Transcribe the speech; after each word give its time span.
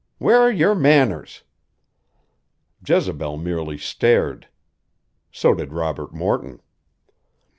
Where 0.17 0.39
are 0.39 0.51
your 0.51 0.73
manners?" 0.73 1.43
Jezebel 2.83 3.37
merely 3.37 3.77
stared. 3.77 4.47
So 5.31 5.53
did 5.53 5.73
Robert 5.73 6.11
Morton. 6.11 6.59